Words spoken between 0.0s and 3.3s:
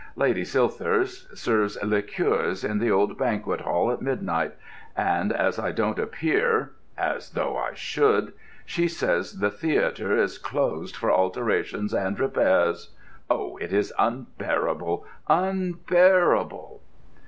Lady Silthirsk serves liqueurs in the old